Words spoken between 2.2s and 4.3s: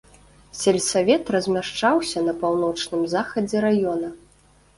на паўночным захадзе раёна.